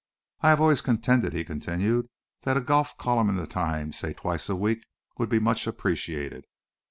I 0.41 0.49
have 0.49 0.59
always 0.59 0.81
contended," 0.81 1.31
he 1.33 1.45
continued, 1.45 2.09
"that 2.41 2.57
a 2.57 2.61
golf 2.61 2.97
column 2.97 3.29
in 3.29 3.35
the 3.35 3.45
Times, 3.45 3.99
say 3.99 4.13
twice 4.13 4.49
a 4.49 4.55
week, 4.55 4.83
would 5.19 5.29
be 5.29 5.37
much 5.37 5.67
appreciated. 5.67 6.43